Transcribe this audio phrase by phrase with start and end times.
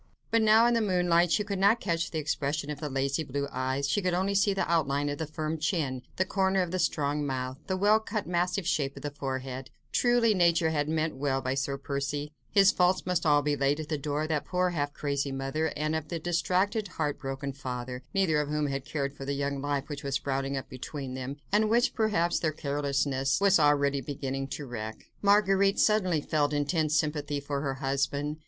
[0.31, 3.47] But now, in the moonlight, she could not catch the expression of the lazy blue
[3.51, 6.79] eyes; she could only see the outline of the firm chin, the corner of the
[6.79, 11.39] strong mouth, the well cut massive shape of the forehead; truly, nature had meant well
[11.39, 14.71] by Sir Percy; his faults must all be laid at the door of that poor,
[14.71, 19.13] half crazy mother, and of the distracted heart broken father, neither of whom had cared
[19.13, 22.59] for the young life which was sprouting up between them, and which, perhaps, their very
[22.63, 25.11] carelessness was already beginning to wreck.
[25.21, 28.37] Marguerite suddenly felt intense sympathy for her husband.